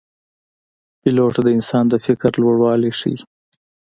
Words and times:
پیلوټ 1.01 1.35
د 1.45 1.47
انسان 1.57 1.83
د 1.89 1.95
فکر 2.05 2.31
لوړوالی 2.41 2.91
ښيي. 2.99 3.17